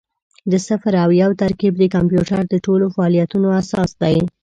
[0.51, 4.17] د صفر او یو ترکیب د کمپیوټر د ټولو فعالیتونو اساس دی.